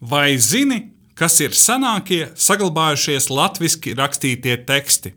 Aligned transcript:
Vai 0.00 0.38
zini, 0.40 0.94
kas 1.12 1.34
ir 1.44 1.52
senākie 1.52 2.30
saglabājušies 2.32 3.26
latviešu 3.28 3.92
rakstītie 3.98 4.54
teksti? 4.64 5.12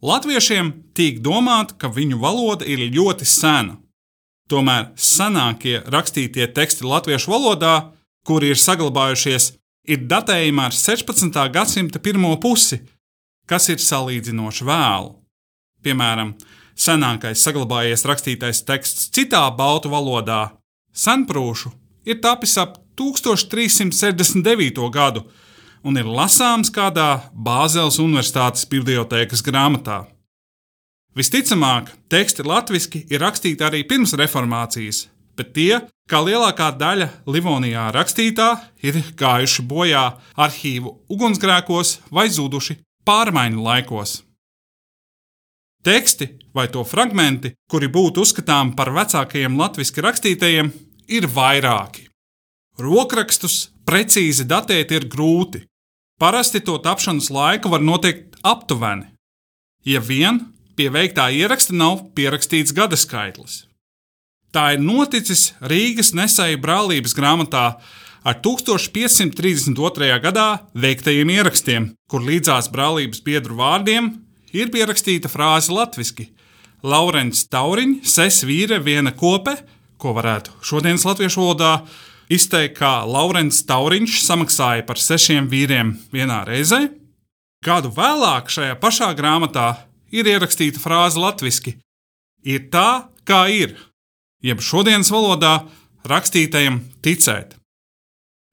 Latviešiem 0.00 0.70
tiek 0.96 1.18
domāts, 1.20 1.76
ka 1.76 1.92
viņu 1.92 2.16
valoda 2.22 2.64
ir 2.64 2.80
ļoti 2.80 3.28
sena. 3.28 3.76
Tomēr 4.48 4.88
senākie 4.96 5.82
rakstītie 5.84 6.48
teksti 6.48 6.88
latviešu 6.88 7.28
valodā, 7.28 7.92
kuri 8.24 8.54
ir 8.54 8.56
saglabājušies, 8.56 9.52
ir 9.84 10.08
datējumi 10.08 10.64
ar 10.64 10.72
16. 10.72 11.36
gadsimta 11.52 12.00
pirmo 12.00 12.32
pusi, 12.40 12.80
kas 13.44 13.68
ir 13.68 13.84
salīdzinoši 13.84 14.64
vēlu. 14.64 15.12
Piemēram, 15.84 16.32
senākais 16.72 17.44
saglabājies 17.44 18.08
rakstītais 18.08 18.64
teksts 18.64 19.10
citā 19.12 19.44
baltu 19.52 19.92
valodā, 19.92 20.56
senprūšu, 20.96 21.76
ir 22.08 22.24
tapis 22.24 22.56
ap 22.56 22.80
1369. 23.00 24.90
gadu 24.92 25.24
un 25.82 25.96
ir 25.96 26.08
lasāms 26.08 26.68
kādā 26.72 27.32
Bāzeles 27.32 27.98
Universitātes 28.02 28.66
bibliotēkas 28.68 29.42
grāmatā. 29.46 30.02
Visticamāk, 31.16 31.88
teksti 32.12 32.44
latviešu 32.46 33.06
ir 33.10 33.24
rakstīti 33.24 33.64
arī 33.66 33.80
pirms 33.88 34.12
reformācijas, 34.20 35.08
bet 35.36 35.54
tie, 35.56 35.80
kā 36.10 36.20
lielākā 36.22 36.68
daļa 36.78 37.08
Livonijā 37.26 37.88
rakstītā, 37.96 38.50
ir 38.84 39.00
gājuši 39.18 39.64
bojā 39.66 40.04
arhīvu 40.36 40.94
ugunsgrēkos 41.10 41.96
vai 42.14 42.28
zuduši 42.30 42.78
pārmaiņu 43.08 43.64
laikos. 43.64 44.20
Teksti 45.82 46.28
vai 46.54 46.68
to 46.68 46.84
fragmenti, 46.84 47.54
kuri 47.70 47.88
būtu 47.88 48.20
uzskatāmi 48.20 48.76
par 48.76 48.92
vecākajiem 48.92 49.56
latviešu 49.56 50.04
rakstītajiem, 50.04 50.70
ir 51.08 51.26
vairāki. 51.26 52.09
Rokrakstus 52.80 53.70
precīzi 53.86 54.46
datēt 54.48 54.94
ir 54.96 55.08
grūti. 55.12 55.64
Parasti 56.20 56.60
to 56.64 56.76
tapšanas 56.82 57.30
laiku 57.32 57.70
var 57.72 57.84
noteikt 57.84 58.36
aptuveni, 58.44 59.06
ja 59.88 60.00
vien 60.04 60.42
pie 60.76 60.90
veiktā 60.92 61.30
ieraksta 61.32 61.76
nav 61.76 62.10
pierakstīts 62.16 62.74
gada 62.76 62.96
skaitlis. 62.96 63.64
Tā 64.50 64.74
ir 64.74 64.82
noticis 64.82 65.52
Rīgas 65.62 66.10
nesēju 66.16 66.58
brālības 66.60 67.14
grāmatā 67.16 67.64
ar 68.26 68.40
1532. 68.44 70.10
gadā 70.24 70.48
veiktajiem 70.74 71.30
ierakstiem, 71.36 71.88
kur 72.10 72.24
līdzās 72.26 72.68
brālības 72.72 73.22
biedru 73.24 73.56
vārdiem 73.60 74.10
ir 74.52 74.72
pierakstīta 74.74 75.30
frāze 75.30 75.72
latviešu: 75.72 76.26
Laurents 76.82 77.46
Tauriņš, 77.52 78.04
ses 78.08 78.42
vīre, 78.48 78.80
viena 78.82 79.12
kope, 79.12 79.54
ko 80.00 80.14
varētu 80.16 80.56
šodienas 80.64 81.04
latviešu 81.06 81.44
valodā 81.44 81.74
izteikt, 82.30 82.78
kā 82.78 83.02
Laurents 83.06 83.60
Tauriņš 83.68 84.22
samaksāja 84.24 84.86
par 84.86 85.00
sešiem 85.00 85.50
vīriem 85.50 85.94
vienā 86.14 86.42
reizē. 86.48 86.86
Gadu 87.64 87.90
vēlāk 87.92 88.48
šajā 88.48 88.78
pašā 88.80 89.10
grāmatā 89.18 89.68
ir 90.14 90.30
ierakstīta 90.30 90.80
frāze 90.80 91.20
latviešu: 91.20 91.76
Ir 92.46 92.70
tā, 92.72 93.10
kā 93.28 93.44
ir, 93.52 93.76
jeb 94.40 94.62
šodienas 94.64 95.10
valodā 95.12 95.66
rakstītajam 96.08 96.80
ticēt. 97.04 97.56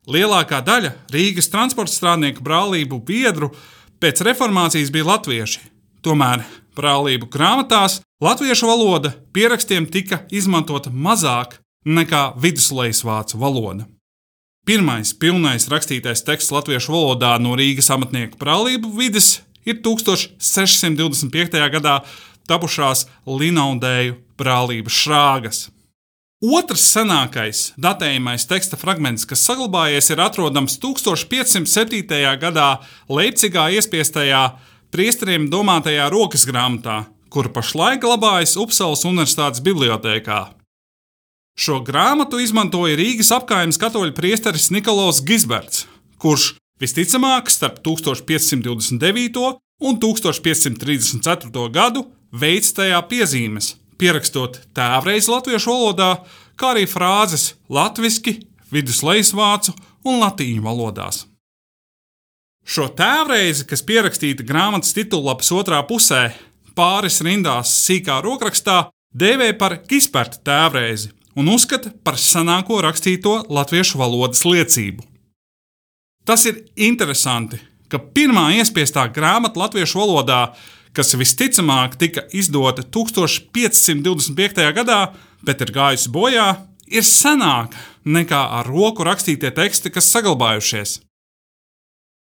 Lielākā 0.08 0.62
daļa 0.64 0.94
Rīgas 1.12 1.50
transporta 1.52 1.92
strādnieku 1.92 2.44
brālību 2.44 3.00
biedru 3.04 3.52
pēc 4.00 4.24
reformācijas 4.24 4.92
bija 4.92 5.08
latvieši. 5.08 5.64
Tomēr 6.04 6.46
brālību 6.78 7.28
grāmatās 7.32 8.02
latviešu 8.24 8.70
valoda 8.70 9.12
pierakstiem 9.36 9.88
tika 9.92 10.22
izmantota 10.32 10.92
mazāk 10.92 11.58
nekā 11.88 12.34
viduslejas 12.42 13.04
vācu 13.08 13.40
valoda. 13.40 13.88
Pirmais 14.68 15.14
pilnais 15.16 15.70
rakstītais 15.72 16.26
teksts 16.28 16.52
latviešu 16.52 16.92
valodā 16.92 17.38
no 17.40 17.56
Rīgas 17.56 17.88
amatnieku 17.94 18.36
brālību 18.42 18.92
vidas 18.98 19.38
ir 19.64 19.80
1625. 19.80 21.56
gadā 21.72 22.02
tapušās 22.48 23.06
Linaudēju 23.28 24.18
brālības 24.40 25.02
šrāgas. 25.06 25.62
Otrs 26.38 26.84
senākais 26.94 27.72
datējamais 27.82 28.46
teksta 28.46 28.78
fragments, 28.78 29.26
kas 29.26 29.42
saglabājies, 29.48 30.12
ir 30.14 30.20
atrodams 30.22 30.76
1507. 30.84 32.04
gadā 32.44 32.68
Leipzigā 33.10 33.72
iespiestajā 33.74 34.44
priesteriem 34.94 35.48
domātajā 35.50 36.12
rokas 36.14 36.46
grāmatā, 36.46 37.06
kura 37.34 37.50
pašlaik 37.56 38.04
glabājas 38.04 38.54
Upsalas 38.60 39.08
Universitātes 39.08 39.64
bibliotekā. 39.66 40.57
Šo 41.58 41.80
grāmatu 41.82 42.38
izmantoja 42.38 42.94
Rīgas 43.00 43.32
apgājuma 43.34 43.80
katoļu 43.82 44.14
priesteris 44.14 44.68
Nikolaus 44.70 45.24
Gisberts, 45.26 45.88
kurš 46.22 46.52
visticamāk 46.78 47.50
starp 47.50 47.80
1529. 47.82 49.58
un 49.82 49.98
1534. 49.98 51.64
gadu 51.74 52.06
veids 52.30 52.70
tajā 52.78 53.00
piezīmes, 53.10 53.72
pierakstot 53.98 54.62
tēvreiz 54.78 55.32
latviešu 55.34 55.74
valodā, 55.74 56.12
kā 56.54 56.76
arī 56.76 56.86
frāzes 56.86 57.56
latviešu, 57.74 58.38
viduslejas 58.70 59.34
vācu 59.34 59.74
un 60.06 60.22
latīņu 60.22 60.62
valodās. 60.62 61.26
Šo 62.68 62.86
tēvreizi, 62.94 63.66
kas 63.66 63.82
pierakstīta 63.82 64.46
grāmatas 64.46 64.94
titullapas 64.94 65.50
otrā 65.56 65.82
pusē, 65.90 66.28
pāris 66.78 67.18
rindās 67.26 67.74
sīkā 67.82 68.22
rokrakstā, 68.22 68.92
dēvē 69.18 69.56
par 69.58 69.80
Gisberta 69.90 70.44
tēvreizi, 70.46 71.16
un 71.38 71.52
uzskata 71.54 71.92
par 72.04 72.18
senāko 72.18 72.80
rakstīto 72.82 73.44
latviešu 73.54 74.00
valodas 74.02 74.42
liecību. 74.48 75.06
Tas 76.28 76.44
ir 76.50 76.64
interesanti, 76.76 77.60
ka 77.88 78.02
pirmā 78.02 78.50
iespiestā 78.58 79.06
grāmata 79.14 79.62
latviešu 79.62 80.02
valodā, 80.02 80.42
kas 80.98 81.14
visticamāk 81.16 81.96
tika 82.02 82.26
izdota 82.36 82.84
1525. 82.84 84.64
gadā, 84.76 85.02
bet 85.46 85.62
ir 85.62 85.72
gājusi 85.76 86.12
bojā, 86.12 86.48
ir 86.90 87.06
senāka 87.06 87.78
nekā 88.08 88.40
ar 88.60 88.68
roku 88.68 89.06
rakstītie 89.06 89.54
teksti, 89.54 89.94
kas 89.94 90.10
saglabājušies. 90.16 91.02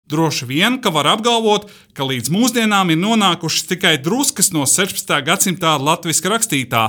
Droši 0.09 0.47
vien, 0.49 0.79
ka 0.81 0.89
var 0.89 1.05
apgalvot, 1.11 1.69
ka 1.93 2.03
līdz 2.03 2.31
mūsdienām 2.33 2.89
ir 2.89 2.97
nonākušas 2.97 3.69
tikai 3.69 3.93
druskas 4.01 4.49
no 4.51 4.66
16. 4.66 5.13
gadsimta 5.25 5.77
latviešu 5.77 6.33
rakstītā, 6.33 6.83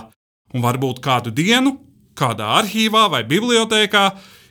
un 0.57 0.65
varbūt 0.65 1.03
kādu 1.05 1.31
dienu 1.31 1.77
kādā 2.21 2.53
arhīvā 2.61 3.07
vai 3.13 3.25
bibliotekā 3.29 4.05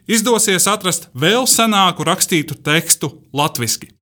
izdosies 0.10 0.68
atrast 0.72 1.08
vēl 1.14 1.46
senāku 1.50 2.08
rakstītu 2.08 2.58
tekstu 2.66 3.14
latviešu. 3.34 3.99